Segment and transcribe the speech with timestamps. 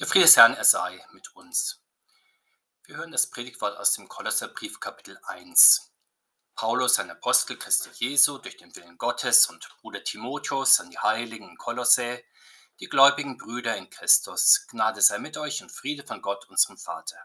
[0.00, 1.80] Der Friede des Herrn, er sei mit uns.
[2.82, 5.92] Wir hören das Predigtwort aus dem Kolosserbrief Kapitel 1.
[6.56, 11.48] Paulus, ein Apostel Christi Jesu, durch den Willen Gottes und Bruder Timotheus an die Heiligen
[11.48, 12.18] in Kolossä,
[12.80, 14.66] die gläubigen Brüder in Christus.
[14.68, 17.18] Gnade sei mit euch und Friede von Gott, unserem Vater.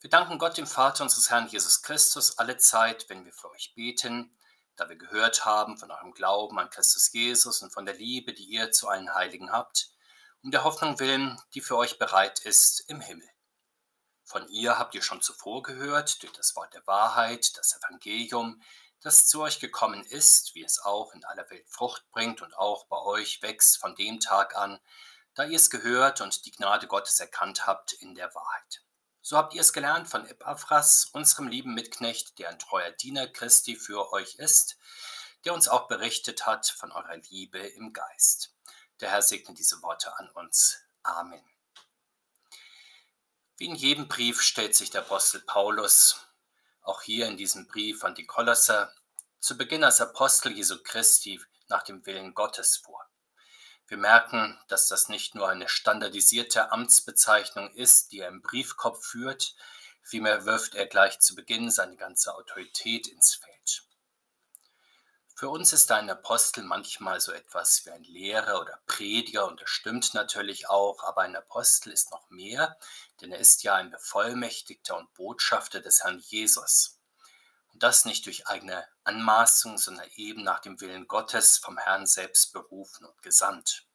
[0.00, 3.72] Wir danken Gott, dem Vater unseres Herrn Jesus Christus, alle Zeit, wenn wir für euch
[3.74, 4.36] beten,
[4.76, 8.44] da wir gehört haben von eurem Glauben an Christus Jesus und von der Liebe, die
[8.44, 9.95] ihr zu allen Heiligen habt
[10.46, 13.28] um der Hoffnung willen, die für euch bereit ist im Himmel.
[14.22, 18.62] Von ihr habt ihr schon zuvor gehört, durch das Wort der Wahrheit, das Evangelium,
[19.00, 22.86] das zu euch gekommen ist, wie es auch in aller Welt Frucht bringt und auch
[22.86, 24.78] bei euch wächst von dem Tag an,
[25.34, 28.84] da ihr es gehört und die Gnade Gottes erkannt habt in der Wahrheit.
[29.22, 33.74] So habt ihr es gelernt von Epaphras, unserem lieben Mitknecht, der ein treuer Diener Christi
[33.74, 34.78] für euch ist,
[35.44, 38.55] der uns auch berichtet hat von eurer Liebe im Geist.
[39.00, 40.78] Der Herr segne diese Worte an uns.
[41.02, 41.44] Amen.
[43.58, 46.26] Wie in jedem Brief stellt sich der Apostel Paulus,
[46.82, 48.92] auch hier in diesem Brief an die Kolosser,
[49.38, 53.06] zu Beginn als Apostel Jesu Christi nach dem Willen Gottes vor.
[53.86, 59.54] Wir merken, dass das nicht nur eine standardisierte Amtsbezeichnung ist, die er im Briefkopf führt,
[60.02, 63.55] vielmehr wirft er gleich zu Beginn seine ganze Autorität ins Feld.
[65.38, 69.68] Für uns ist ein Apostel manchmal so etwas wie ein Lehrer oder Prediger und das
[69.68, 72.78] stimmt natürlich auch, aber ein Apostel ist noch mehr,
[73.20, 76.98] denn er ist ja ein Bevollmächtigter und Botschafter des Herrn Jesus.
[77.74, 82.54] Und das nicht durch eigene Anmaßung, sondern eben nach dem Willen Gottes vom Herrn selbst
[82.54, 83.85] berufen und gesandt.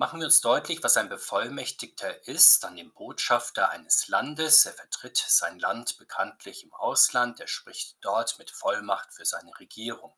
[0.00, 4.64] Machen wir uns deutlich, was ein Bevollmächtigter ist, an dem Botschafter eines Landes.
[4.64, 10.16] Er vertritt sein Land bekanntlich im Ausland, er spricht dort mit Vollmacht für seine Regierung.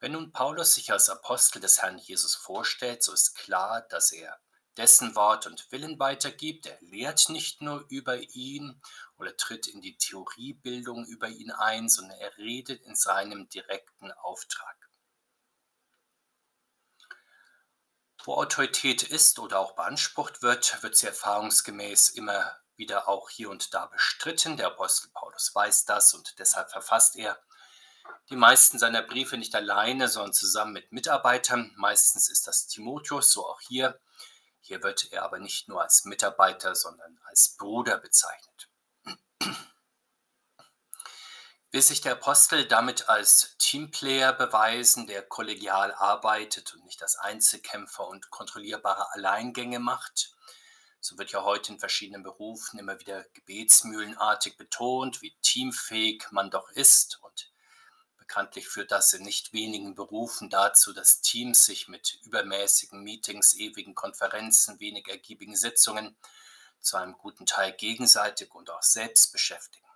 [0.00, 4.40] Wenn nun Paulus sich als Apostel des Herrn Jesus vorstellt, so ist klar, dass er
[4.78, 6.64] dessen Wort und Willen weitergibt.
[6.64, 8.80] Er lehrt nicht nur über ihn
[9.18, 14.77] oder tritt in die Theoriebildung über ihn ein, sondern er redet in seinem direkten Auftrag.
[18.28, 23.72] Wo Autorität ist oder auch beansprucht wird, wird sie erfahrungsgemäß immer wieder auch hier und
[23.72, 24.58] da bestritten.
[24.58, 27.38] Der Apostel Paulus weiß das und deshalb verfasst er
[28.28, 31.72] die meisten seiner Briefe nicht alleine, sondern zusammen mit Mitarbeitern.
[31.78, 33.98] Meistens ist das Timotheus, so auch hier.
[34.60, 38.57] Hier wird er aber nicht nur als Mitarbeiter, sondern als Bruder bezeichnet.
[41.70, 48.08] Will sich der Apostel damit als Teamplayer beweisen, der kollegial arbeitet und nicht als Einzelkämpfer
[48.08, 50.34] und kontrollierbare Alleingänge macht?
[50.98, 56.70] So wird ja heute in verschiedenen Berufen immer wieder gebetsmühlenartig betont, wie teamfähig man doch
[56.70, 57.20] ist.
[57.22, 57.52] Und
[58.16, 63.94] bekanntlich führt das in nicht wenigen Berufen dazu, dass Teams sich mit übermäßigen Meetings, ewigen
[63.94, 66.16] Konferenzen, wenig ergiebigen Sitzungen
[66.80, 69.87] zu einem guten Teil gegenseitig und auch selbst beschäftigen.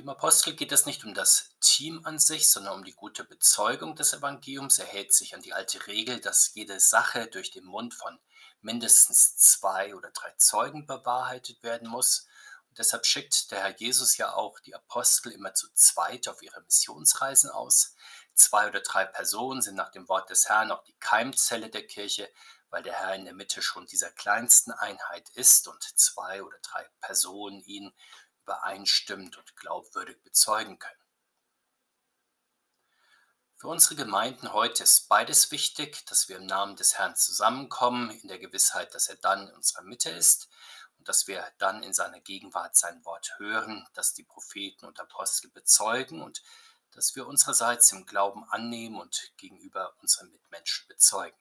[0.00, 3.96] Dem Apostel geht es nicht um das Team an sich, sondern um die gute Bezeugung
[3.96, 4.78] des Evangeliums.
[4.78, 8.18] Er hält sich an die alte Regel, dass jede Sache durch den Mund von
[8.62, 12.26] mindestens zwei oder drei Zeugen bewahrheitet werden muss.
[12.70, 16.62] Und deshalb schickt der Herr Jesus ja auch die Apostel immer zu zweit auf ihre
[16.62, 17.94] Missionsreisen aus.
[18.32, 22.32] Zwei oder drei Personen sind nach dem Wort des Herrn auch die Keimzelle der Kirche,
[22.70, 26.88] weil der Herr in der Mitte schon dieser kleinsten Einheit ist und zwei oder drei
[27.02, 27.92] Personen ihn
[28.50, 30.96] übereinstimmt und glaubwürdig bezeugen können.
[33.54, 38.28] Für unsere Gemeinden heute ist beides wichtig, dass wir im Namen des Herrn zusammenkommen, in
[38.28, 40.48] der Gewissheit, dass er dann in unserer Mitte ist
[40.98, 45.50] und dass wir dann in seiner Gegenwart sein Wort hören, dass die Propheten und Apostel
[45.50, 46.42] bezeugen und
[46.90, 51.38] dass wir unsererseits im Glauben annehmen und gegenüber unseren Mitmenschen bezeugen.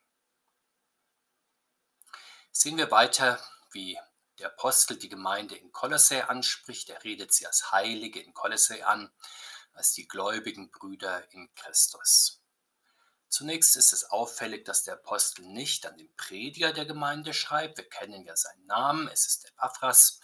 [2.52, 3.98] Sehen wir weiter, wie
[4.40, 6.90] der Apostel die Gemeinde in Kolossä anspricht.
[6.90, 9.12] Er redet sie als Heilige in Kolossä an,
[9.74, 12.42] als die gläubigen Brüder in Christus.
[13.28, 17.78] Zunächst ist es auffällig, dass der Apostel nicht an den Prediger der Gemeinde schreibt.
[17.78, 20.20] Wir kennen ja seinen Namen, es ist Epaphras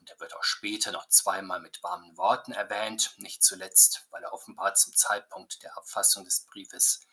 [0.00, 4.32] und er wird auch später noch zweimal mit warmen Worten erwähnt, nicht zuletzt, weil er
[4.32, 7.06] offenbar zum Zeitpunkt der Abfassung des Briefes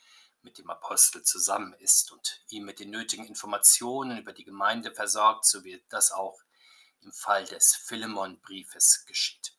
[0.48, 5.46] mit dem Apostel zusammen ist und ihm mit den nötigen Informationen über die Gemeinde versorgt,
[5.46, 6.40] so wie das auch
[7.02, 9.58] im Fall des Philemon-Briefes geschieht.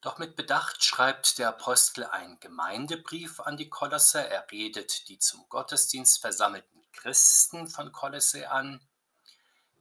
[0.00, 4.28] Doch mit Bedacht schreibt der Apostel einen Gemeindebrief an die Kolosser.
[4.28, 8.84] Er redet die zum Gottesdienst versammelten Christen von Kolosse an,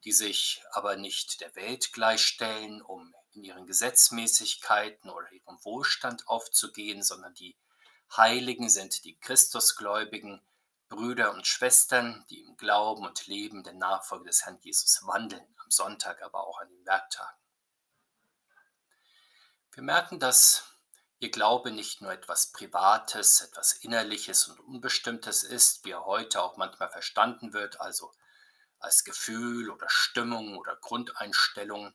[0.03, 7.01] die sich aber nicht der Welt gleichstellen, um in ihren Gesetzmäßigkeiten oder ihrem Wohlstand aufzugehen,
[7.01, 7.57] sondern die
[8.15, 10.42] Heiligen sind die Christusgläubigen,
[10.88, 15.71] Brüder und Schwestern, die im Glauben und Leben der Nachfolge des Herrn Jesus wandeln, am
[15.71, 17.38] Sonntag, aber auch an den Werktagen.
[19.71, 20.65] Wir merken, dass
[21.18, 26.57] Ihr Glaube nicht nur etwas Privates, etwas Innerliches und Unbestimmtes ist, wie er heute auch
[26.57, 28.12] manchmal verstanden wird, also
[28.77, 31.94] als Gefühl oder Stimmung oder Grundeinstellung.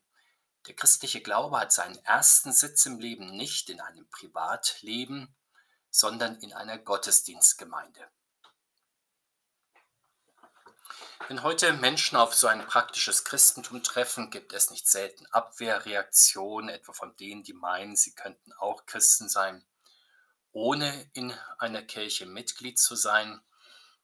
[0.66, 5.32] Der christliche Glaube hat seinen ersten Sitz im Leben nicht in einem Privatleben,
[5.98, 8.08] sondern in einer Gottesdienstgemeinde.
[11.26, 16.92] Wenn heute Menschen auf so ein praktisches Christentum treffen, gibt es nicht selten Abwehrreaktionen, etwa
[16.92, 19.66] von denen, die meinen, sie könnten auch Christen sein,
[20.52, 23.42] ohne in einer Kirche Mitglied zu sein.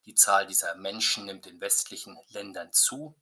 [0.04, 3.14] Die Zahl dieser Menschen nimmt in westlichen Ländern zu.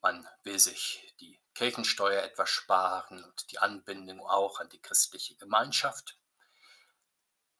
[0.00, 6.17] Man will sich die Kirchensteuer etwas sparen und die Anbindung auch an die christliche Gemeinschaft.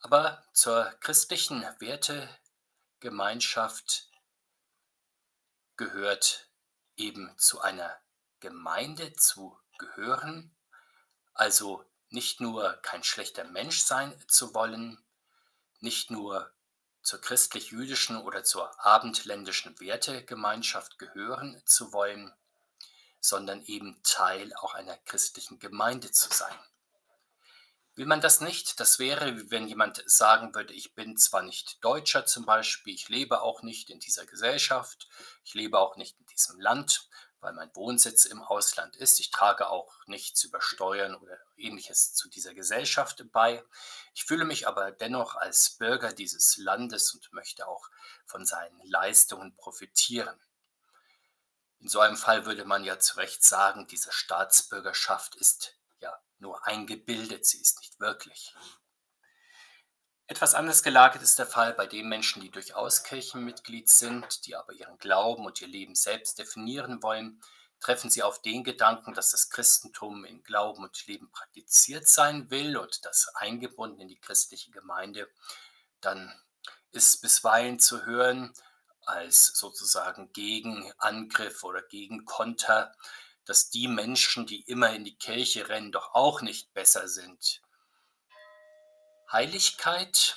[0.01, 4.09] Aber zur christlichen Wertegemeinschaft
[5.77, 6.49] gehört
[6.97, 7.97] eben zu einer
[8.41, 10.55] Gemeinde zu gehören,
[11.35, 15.03] also nicht nur kein schlechter Mensch sein zu wollen,
[15.81, 16.53] nicht nur
[17.03, 22.33] zur christlich-jüdischen oder zur abendländischen Wertegemeinschaft gehören zu wollen,
[23.21, 26.59] sondern eben Teil auch einer christlichen Gemeinde zu sein.
[27.99, 28.79] Will man das nicht?
[28.79, 33.43] Das wäre, wenn jemand sagen würde, ich bin zwar nicht Deutscher zum Beispiel, ich lebe
[33.43, 35.09] auch nicht in dieser Gesellschaft,
[35.43, 37.09] ich lebe auch nicht in diesem Land,
[37.41, 39.19] weil mein Wohnsitz im Ausland ist.
[39.19, 43.65] Ich trage auch nichts über Steuern oder ähnliches zu dieser Gesellschaft bei.
[44.15, 47.91] Ich fühle mich aber dennoch als Bürger dieses Landes und möchte auch
[48.27, 50.39] von seinen Leistungen profitieren.
[51.81, 55.78] In so einem Fall würde man ja zu Recht sagen, diese Staatsbürgerschaft ist
[56.41, 58.55] nur eingebildet, sie ist nicht wirklich.
[60.27, 64.75] Etwas anders gelagert ist der Fall bei den Menschen, die durchaus Kirchenmitglied sind, die aber
[64.75, 67.41] ihren Glauben und ihr Leben selbst definieren wollen.
[67.81, 72.77] Treffen sie auf den Gedanken, dass das Christentum in Glauben und Leben praktiziert sein will
[72.77, 75.31] und das eingebunden in die christliche Gemeinde,
[76.03, 76.39] dann
[76.91, 78.53] ist bisweilen zu hören
[79.07, 82.95] als sozusagen Gegenangriff oder Gegenkonter,
[83.49, 87.63] dass die Menschen, die immer in die Kirche rennen, doch auch nicht besser sind.
[89.33, 90.37] Heiligkeit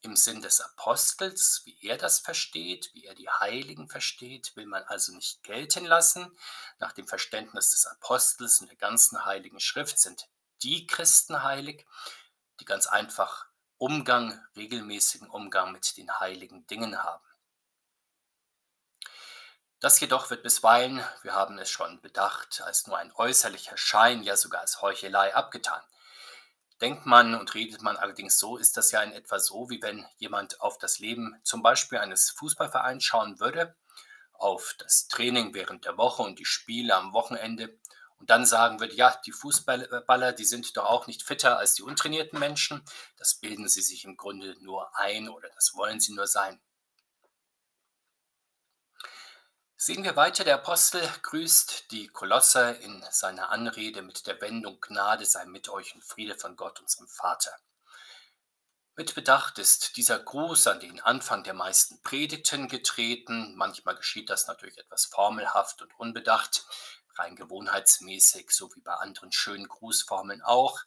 [0.00, 4.84] im Sinn des Apostels, wie er das versteht, wie er die Heiligen versteht, will man
[4.84, 6.36] also nicht gelten lassen.
[6.78, 10.28] Nach dem Verständnis des Apostels und der ganzen Heiligen Schrift sind
[10.62, 11.84] die Christen heilig,
[12.60, 13.46] die ganz einfach
[13.78, 17.31] Umgang, regelmäßigen Umgang mit den heiligen Dingen haben.
[19.82, 24.36] Das jedoch wird bisweilen, wir haben es schon bedacht, als nur ein äußerlicher Schein, ja
[24.36, 25.82] sogar als Heuchelei abgetan.
[26.80, 30.06] Denkt man und redet man allerdings so, ist das ja in etwa so, wie wenn
[30.18, 33.74] jemand auf das Leben zum Beispiel eines Fußballvereins schauen würde,
[34.34, 37.76] auf das Training während der Woche und die Spiele am Wochenende
[38.20, 41.82] und dann sagen würde, ja, die Fußballer, die sind doch auch nicht fitter als die
[41.82, 42.84] untrainierten Menschen,
[43.16, 46.60] das bilden sie sich im Grunde nur ein oder das wollen sie nur sein.
[49.84, 55.26] Sehen wir weiter, der Apostel grüßt die Kolosser in seiner Anrede mit der Wendung Gnade
[55.26, 57.50] sei mit euch und Friede von Gott, unserem Vater.
[58.94, 63.56] Mit Bedacht ist dieser Gruß an den Anfang der meisten Predigten getreten.
[63.56, 66.64] Manchmal geschieht das natürlich etwas formelhaft und unbedacht,
[67.16, 70.78] rein gewohnheitsmäßig, so wie bei anderen schönen Grußformeln auch,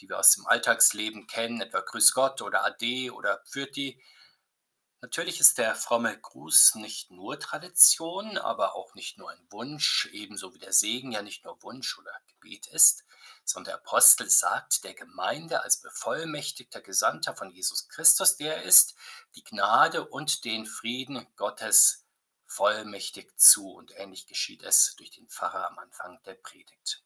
[0.00, 4.02] die wir aus dem Alltagsleben kennen, etwa Grüß Gott oder Ade oder Pfirti.
[5.00, 10.54] Natürlich ist der fromme Gruß nicht nur Tradition, aber auch nicht nur ein Wunsch, ebenso
[10.54, 13.04] wie der Segen ja nicht nur Wunsch oder Gebet ist,
[13.44, 18.96] sondern der Apostel sagt der Gemeinde als bevollmächtigter Gesandter von Jesus Christus, der er ist,
[19.36, 22.04] die Gnade und den Frieden Gottes
[22.46, 23.70] vollmächtig zu.
[23.70, 27.04] Und ähnlich geschieht es durch den Pfarrer am Anfang der Predigt.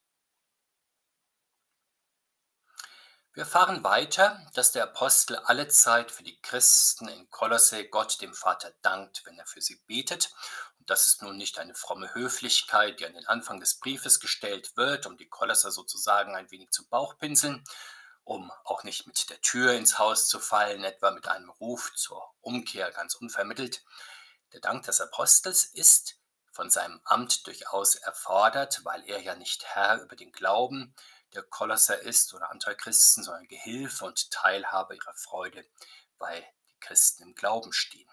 [3.35, 8.35] Wir erfahren weiter, dass der Apostel alle Zeit für die Christen in Kolosse Gott dem
[8.35, 10.35] Vater dankt, wenn er für sie betet.
[10.79, 14.77] Und das ist nun nicht eine fromme Höflichkeit, die an den Anfang des Briefes gestellt
[14.77, 17.65] wird, um die Kolosser sozusagen ein wenig zu Bauchpinseln,
[18.25, 22.35] um auch nicht mit der Tür ins Haus zu fallen, etwa mit einem Ruf zur
[22.43, 23.83] Umkehr ganz unvermittelt.
[24.53, 26.19] Der Dank des Apostels ist
[26.53, 30.95] von seinem Amt durchaus erfordert, weil er ja nicht Herr über den Glauben,
[31.35, 35.65] der Kolosser ist oder andere Christen, sondern Gehilfe und Teilhabe ihrer Freude,
[36.19, 38.09] weil die Christen im Glauben stehen.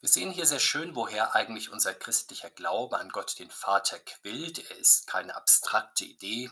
[0.00, 4.70] Wir sehen hier sehr schön, woher eigentlich unser christlicher Glaube an Gott den Vater quillt.
[4.70, 6.50] Er ist keine abstrakte Idee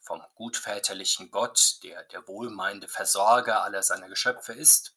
[0.00, 4.96] vom gutväterlichen Gott, der der wohlmeinende Versorger aller seiner Geschöpfe ist,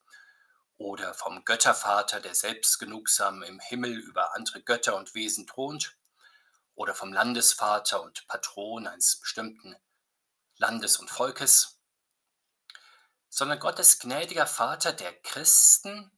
[0.77, 5.95] oder vom Göttervater, der selbstgenugsam im Himmel über andere Götter und Wesen thront,
[6.75, 9.75] oder vom Landesvater und Patron eines bestimmten
[10.57, 11.79] Landes und Volkes,
[13.29, 16.11] sondern Gott ist gnädiger Vater der Christen,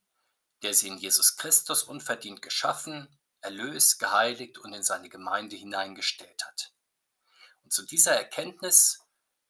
[0.61, 3.07] der sie in Jesus Christus unverdient geschaffen,
[3.41, 6.73] erlöst, geheiligt und in seine Gemeinde hineingestellt hat.
[7.63, 8.99] Und zu dieser Erkenntnis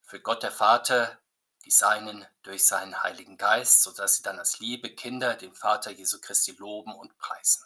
[0.03, 1.19] führt Gott der Vater
[1.65, 6.21] die Seinen durch seinen Heiligen Geist, sodass sie dann als liebe Kinder den Vater Jesu
[6.21, 7.65] Christi loben und preisen.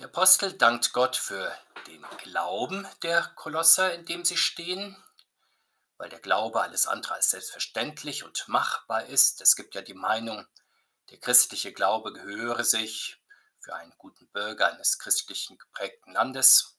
[0.00, 5.00] Der Apostel dankt Gott für den Glauben der Kolosser, in dem sie stehen,
[5.98, 9.40] weil der Glaube alles andere als selbstverständlich und machbar ist.
[9.40, 10.48] Es gibt ja die Meinung,
[11.10, 13.22] der christliche Glaube gehöre sich
[13.60, 16.76] für einen guten Bürger eines christlichen geprägten Landes.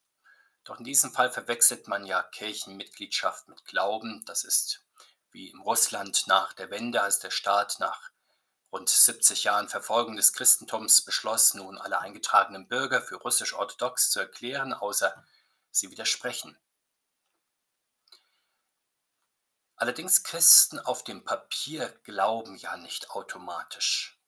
[0.65, 4.25] Doch in diesem Fall verwechselt man ja Kirchenmitgliedschaft mit Glauben.
[4.25, 4.83] Das ist
[5.31, 8.09] wie in Russland nach der Wende, als der Staat nach
[8.75, 14.73] rund 70 Jahren Verfolgung des Christentums beschloss, nun alle eingetragenen Bürger für russisch-orthodox zu erklären,
[14.73, 15.23] außer
[15.71, 16.57] sie widersprechen.
[19.77, 24.19] Allerdings Christen auf dem Papier glauben ja nicht automatisch.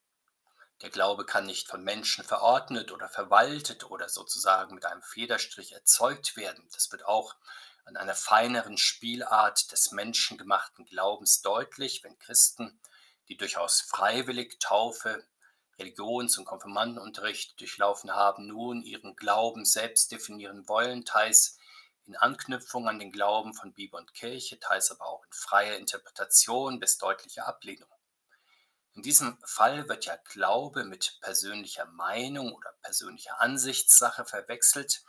[0.82, 6.38] Der Glaube kann nicht von Menschen verordnet oder verwaltet oder sozusagen mit einem Federstrich erzeugt
[6.38, 6.66] werden.
[6.72, 7.36] Das wird auch
[7.84, 12.80] an einer feineren Spielart des menschengemachten Glaubens deutlich, wenn Christen,
[13.30, 15.26] die durchaus freiwillig Taufe,
[15.80, 21.58] Religions- und Konfirmandenunterricht durchlaufen haben, nun ihren Glauben selbst definieren wollen, teils
[22.06, 26.80] in Anknüpfung an den Glauben von Bibel und Kirche, teils aber auch in freier Interpretation
[26.80, 27.90] bis deutlicher Ablehnung.
[28.94, 35.04] In diesem Fall wird ja Glaube mit persönlicher Meinung oder persönlicher Ansichtssache verwechselt.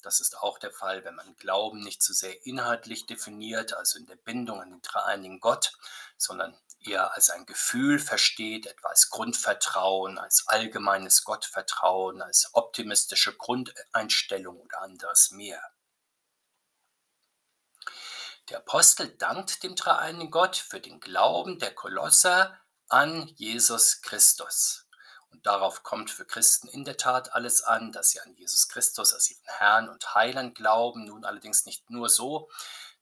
[0.00, 3.98] Das ist auch der Fall, wenn man Glauben nicht zu so sehr inhaltlich definiert, also
[3.98, 5.76] in der Bindung an den dreieinigen Gott,
[6.16, 14.60] sondern eher als ein Gefühl versteht, etwa als Grundvertrauen, als allgemeines Gottvertrauen, als optimistische Grundeinstellung
[14.60, 15.62] oder anderes mehr.
[18.50, 24.86] Der Apostel dankt dem dreieinigen Gott für den Glauben der Kolosser an Jesus Christus.
[25.30, 29.14] Und darauf kommt für Christen in der Tat alles an, dass sie an Jesus Christus
[29.14, 32.50] als ihren Herrn und Heiland glauben, nun allerdings nicht nur so,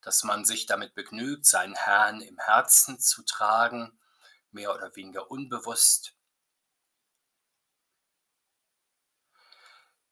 [0.02, 3.99] dass man sich damit begnügt, seinen Herrn im Herzen zu tragen,
[4.50, 6.14] mehr oder weniger unbewusst,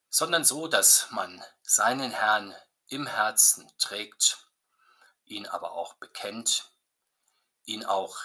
[0.08, 2.54] sondern so, dass man seinen Herrn
[2.88, 4.46] im Herzen trägt,
[5.24, 6.72] ihn aber auch bekennt,
[7.64, 8.18] ihn auch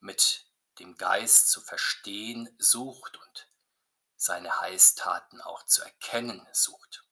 [0.00, 0.46] mit
[0.78, 3.48] dem Geist zu verstehen sucht und
[4.16, 7.04] seine Heißtaten auch zu erkennen sucht.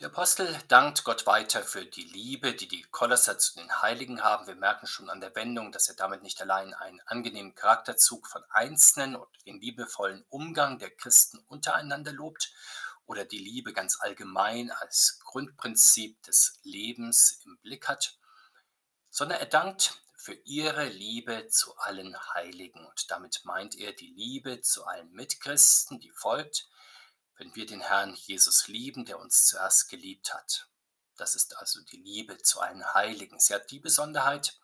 [0.00, 4.46] Der Apostel dankt Gott weiter für die Liebe, die die Kolosser zu den Heiligen haben.
[4.46, 8.44] Wir merken schon an der Wendung, dass er damit nicht allein einen angenehmen Charakterzug von
[8.50, 12.52] Einzelnen und den liebevollen Umgang der Christen untereinander lobt
[13.06, 18.18] oder die Liebe ganz allgemein als Grundprinzip des Lebens im Blick hat,
[19.08, 22.84] sondern er dankt für ihre Liebe zu allen Heiligen.
[22.84, 26.68] Und damit meint er die Liebe zu allen Mitchristen, die folgt,
[27.36, 30.68] wenn wir den Herrn Jesus lieben, der uns zuerst geliebt hat.
[31.16, 33.38] Das ist also die Liebe zu allen Heiligen.
[33.40, 34.58] Sie hat die Besonderheit,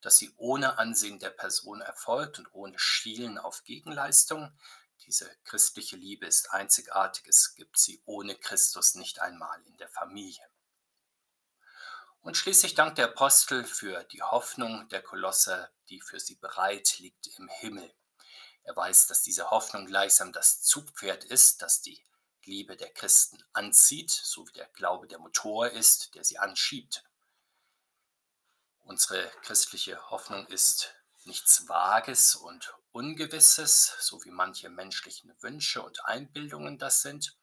[0.00, 4.52] dass sie ohne Ansehen der Person erfolgt und ohne Schielen auf Gegenleistung.
[5.06, 7.26] Diese christliche Liebe ist einzigartig.
[7.26, 10.44] Es gibt sie ohne Christus nicht einmal in der Familie.
[12.22, 17.26] Und schließlich dankt der Apostel für die Hoffnung der Kolosse, die für sie bereit liegt
[17.38, 17.94] im Himmel.
[18.62, 22.04] Er weiß, dass diese Hoffnung gleichsam das Zugpferd ist, das die
[22.44, 27.04] Liebe der Christen anzieht, so wie der Glaube der Motor ist, der sie anschiebt.
[28.80, 30.94] Unsere christliche Hoffnung ist
[31.24, 37.36] nichts Vages und Ungewisses, so wie manche menschlichen Wünsche und Einbildungen das sind,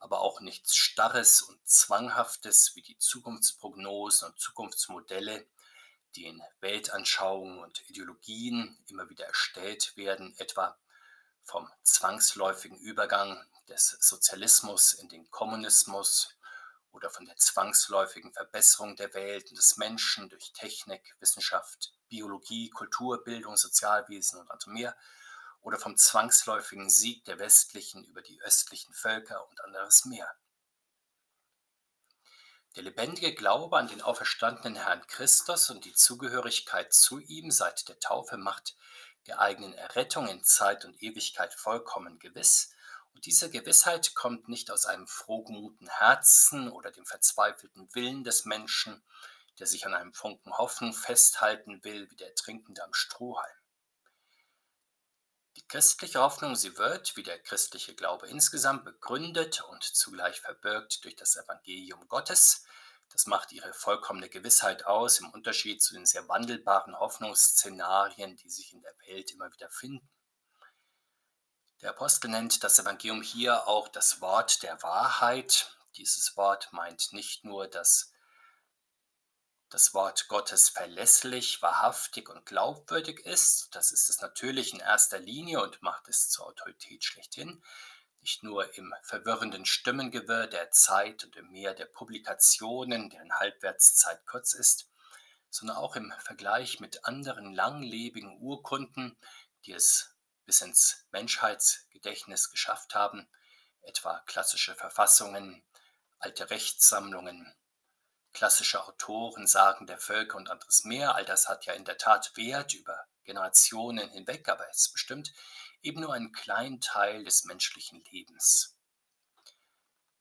[0.00, 5.46] aber auch nichts Starres und Zwanghaftes wie die Zukunftsprognosen und Zukunftsmodelle,
[6.16, 10.76] die in Weltanschauungen und Ideologien immer wieder erstellt werden, etwa
[11.44, 13.40] vom zwangsläufigen Übergang
[13.72, 16.36] des Sozialismus in den Kommunismus
[16.92, 23.24] oder von der zwangsläufigen Verbesserung der Welt und des Menschen durch Technik, Wissenschaft, Biologie, Kultur,
[23.24, 24.96] Bildung, Sozialwesen und andere mehr
[25.62, 30.36] oder vom zwangsläufigen Sieg der westlichen über die östlichen Völker und anderes mehr.
[32.76, 38.00] Der lebendige Glaube an den auferstandenen Herrn Christus und die Zugehörigkeit zu ihm seit der
[38.00, 38.76] Taufe macht
[39.26, 42.71] der eigenen Errettung in Zeit und Ewigkeit vollkommen gewiss,
[43.14, 49.02] und diese Gewissheit kommt nicht aus einem frohgemuten Herzen oder dem verzweifelten Willen des Menschen,
[49.58, 53.56] der sich an einem Funken Hoffnung festhalten will, wie der Trinkende am Strohhalm.
[55.56, 61.14] Die christliche Hoffnung, sie wird, wie der christliche Glaube insgesamt, begründet und zugleich verbirgt durch
[61.14, 62.64] das Evangelium Gottes.
[63.10, 68.72] Das macht ihre vollkommene Gewissheit aus, im Unterschied zu den sehr wandelbaren Hoffnungsszenarien, die sich
[68.72, 70.08] in der Welt immer wieder finden.
[71.82, 75.76] Der Apostel nennt das Evangelium hier auch das Wort der Wahrheit.
[75.96, 78.12] Dieses Wort meint nicht nur das
[79.68, 83.74] das Wort Gottes verlässlich, wahrhaftig und glaubwürdig ist.
[83.74, 87.64] Das ist es natürlich in erster Linie und macht es zur Autorität schlechthin.
[88.20, 94.52] Nicht nur im verwirrenden Stimmengewirr der Zeit und im Meer der Publikationen, deren Halbwertszeit kurz
[94.52, 94.88] ist,
[95.48, 99.16] sondern auch im Vergleich mit anderen langlebigen Urkunden,
[99.64, 100.11] die es
[100.44, 103.28] bis ins Menschheitsgedächtnis geschafft haben,
[103.82, 105.64] etwa klassische Verfassungen,
[106.18, 107.54] alte Rechtssammlungen,
[108.32, 111.14] klassische Autoren, Sagen der Völker und anderes mehr.
[111.14, 115.32] All das hat ja in der Tat Wert über Generationen hinweg, aber es bestimmt
[115.82, 118.71] eben nur einen kleinen Teil des menschlichen Lebens.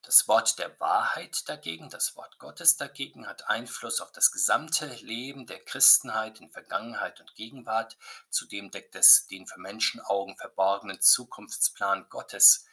[0.03, 5.45] Das Wort der Wahrheit dagegen, das Wort Gottes dagegen, hat Einfluss auf das gesamte Leben
[5.45, 7.97] der Christenheit in Vergangenheit und Gegenwart.
[8.29, 12.65] Zudem deckt es den für Menschenaugen verborgenen Zukunftsplan Gottes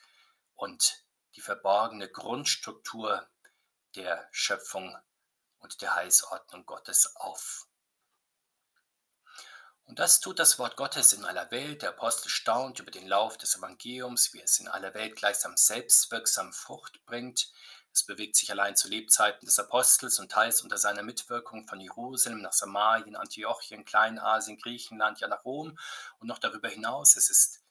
[0.54, 1.04] und
[1.36, 3.28] die verborgene Grundstruktur
[3.94, 4.96] der Schöpfung
[5.58, 7.67] und der Heilsordnung Gottes auf.
[9.88, 11.80] Und das tut das Wort Gottes in aller Welt.
[11.80, 16.52] Der Apostel staunt über den Lauf des Evangeliums, wie es in aller Welt gleichsam selbstwirksam
[16.52, 17.50] Frucht bringt.
[17.90, 22.42] Es bewegt sich allein zu Lebzeiten des Apostels und teils unter seiner Mitwirkung von Jerusalem
[22.42, 25.78] nach Samarien, Antiochien, Kleinasien, Griechenland, ja nach Rom
[26.18, 27.16] und noch darüber hinaus.
[27.16, 27.62] Es ist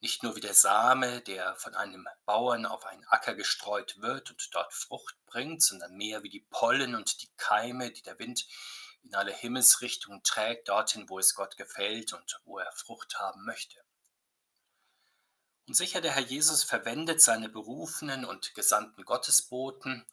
[0.00, 4.54] nicht nur wie der Same, der von einem Bauern auf einen Acker gestreut wird und
[4.54, 8.46] dort Frucht bringt, sondern mehr wie die Pollen und die Keime, die der Wind
[9.06, 13.80] in alle Himmelsrichtungen trägt, dorthin, wo es Gott gefällt und wo er Frucht haben möchte.
[15.66, 20.06] Und sicher der Herr Jesus verwendet seine berufenen und gesandten Gottesboten,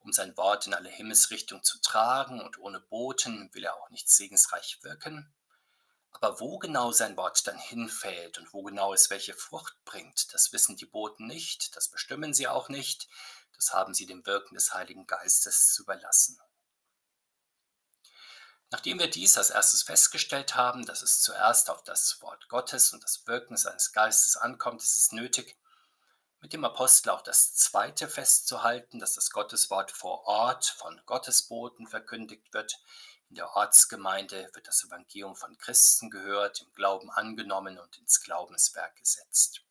[0.00, 4.10] um sein Wort in alle Himmelsrichtungen zu tragen, und ohne Boten will er auch nicht
[4.10, 5.32] segensreich wirken.
[6.12, 10.52] Aber wo genau sein Wort dann hinfällt und wo genau es welche Frucht bringt, das
[10.52, 13.08] wissen die Boten nicht, das bestimmen sie auch nicht,
[13.54, 16.38] das haben sie dem Wirken des Heiligen Geistes zu überlassen.
[18.70, 23.02] Nachdem wir dies als erstes festgestellt haben, dass es zuerst auf das Wort Gottes und
[23.02, 25.56] das Wirken seines Geistes ankommt, ist es nötig,
[26.40, 32.54] mit dem Apostel auch das zweite festzuhalten, dass das Gotteswort vor Ort von Gottesboten verkündigt
[32.54, 32.78] wird,
[33.30, 38.96] in der Ortsgemeinde wird das Evangelium von Christen gehört, im Glauben angenommen und ins Glaubenswerk
[38.96, 39.62] gesetzt.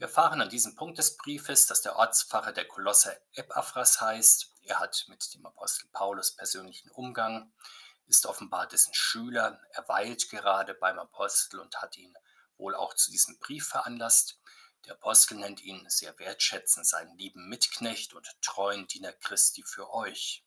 [0.00, 4.50] Wir erfahren an diesem Punkt des Briefes, dass der Ortspfarrer der Kolosser Epaphras heißt.
[4.62, 7.52] Er hat mit dem Apostel Paulus persönlichen Umgang,
[8.06, 12.14] ist offenbar dessen Schüler, er weilt gerade beim Apostel und hat ihn
[12.56, 14.40] wohl auch zu diesem Brief veranlasst.
[14.86, 20.46] Der Apostel nennt ihn sehr wertschätzend seinen lieben Mitknecht und treuen Diener Christi für euch.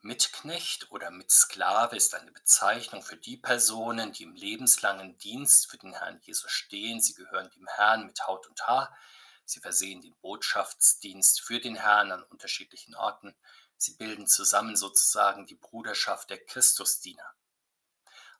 [0.00, 5.92] Mitknecht oder Mitsklave ist eine Bezeichnung für die Personen, die im lebenslangen Dienst für den
[5.92, 7.00] Herrn Jesus stehen.
[7.00, 8.96] Sie gehören dem Herrn mit Haut und Haar.
[9.44, 13.34] Sie versehen den Botschaftsdienst für den Herrn an unterschiedlichen Orten.
[13.76, 17.34] Sie bilden zusammen sozusagen die Bruderschaft der Christusdiener.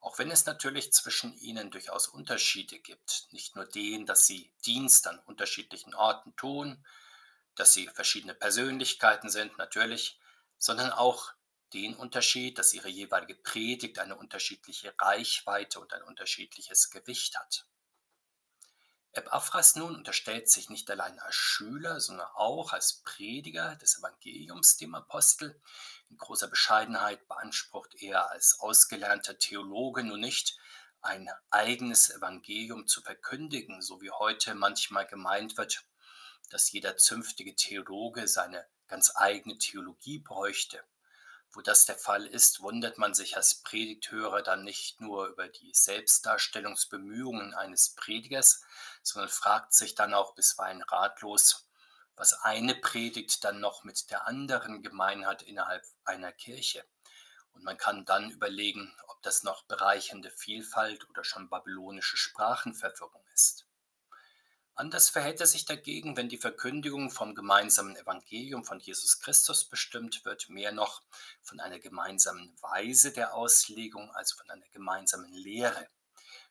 [0.00, 5.08] Auch wenn es natürlich zwischen ihnen durchaus Unterschiede gibt, nicht nur den, dass sie Dienst
[5.08, 6.86] an unterschiedlichen Orten tun,
[7.56, 10.20] dass sie verschiedene Persönlichkeiten sind, natürlich,
[10.56, 11.32] sondern auch
[11.72, 17.66] den Unterschied, dass ihre jeweilige Predigt eine unterschiedliche Reichweite und ein unterschiedliches Gewicht hat.
[19.12, 24.94] Epaphras nun unterstellt sich nicht allein als Schüler, sondern auch als Prediger des Evangeliums dem
[24.94, 25.60] Apostel.
[26.10, 30.58] In großer Bescheidenheit beansprucht er als ausgelernter Theologe nun nicht
[31.00, 35.84] ein eigenes Evangelium zu verkündigen, so wie heute manchmal gemeint wird,
[36.50, 40.82] dass jeder zünftige Theologe seine ganz eigene Theologie bräuchte.
[41.52, 45.72] Wo das der Fall ist, wundert man sich als Predigthörer dann nicht nur über die
[45.72, 48.62] Selbstdarstellungsbemühungen eines Predigers,
[49.02, 51.66] sondern fragt sich dann auch bisweilen ratlos,
[52.16, 56.84] was eine Predigt dann noch mit der anderen gemein hat innerhalb einer Kirche.
[57.52, 63.67] Und man kann dann überlegen, ob das noch bereichernde Vielfalt oder schon babylonische Sprachenverwirrung ist.
[64.78, 70.24] Anders verhält er sich dagegen, wenn die Verkündigung vom gemeinsamen Evangelium von Jesus Christus bestimmt
[70.24, 71.02] wird, mehr noch
[71.42, 75.88] von einer gemeinsamen Weise der Auslegung als von einer gemeinsamen Lehre.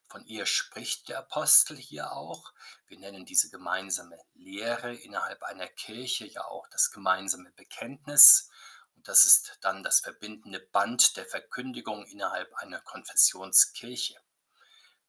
[0.08, 2.52] Von ihr spricht der Apostel hier auch.
[2.88, 8.50] Wir nennen diese gemeinsame Lehre innerhalb einer Kirche ja auch das gemeinsame Bekenntnis.
[8.98, 14.18] Und das ist dann das verbindende Band der Verkündigung innerhalb einer Konfessionskirche.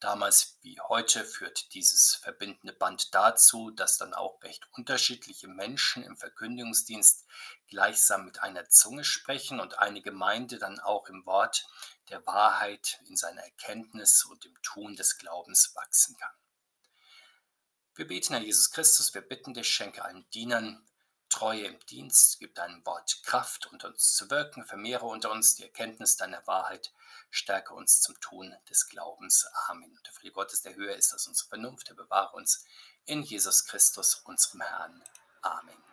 [0.00, 6.16] Damals wie heute führt dieses verbindende Band dazu, dass dann auch recht unterschiedliche Menschen im
[6.16, 7.26] Verkündigungsdienst
[7.66, 11.66] gleichsam mit einer Zunge sprechen und eine Gemeinde dann auch im Wort
[12.11, 16.34] der Wahrheit, in seiner Erkenntnis und im Tun des Glaubens wachsen kann.
[17.96, 20.88] Wir beten, Herr Jesus Christus, wir bitten dich, schenke allen Dienern
[21.28, 25.64] Treue im Dienst, gib deinem Wort Kraft, unter uns zu wirken, vermehre unter uns die
[25.64, 26.92] Erkenntnis deiner Wahrheit,
[27.31, 29.47] stärke uns zum Tun des Glaubens.
[29.69, 29.91] Amen.
[29.91, 32.64] Und der Friede Gottes, der höher ist als unsere Vernunft, der bewahre uns
[33.05, 35.03] in Jesus Christus, unserem Herrn.
[35.43, 35.88] Amen.